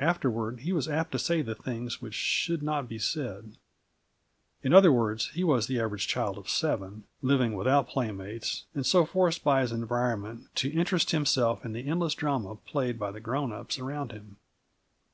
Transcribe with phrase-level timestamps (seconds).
[0.00, 3.56] Afterward he was apt to say the things which should not be said;
[4.62, 9.06] in other words, he was the average child of seven, living without playmates, and so
[9.06, 13.50] forced by his environment to interest himself in the endless drama played by the grown
[13.50, 14.36] ups around him.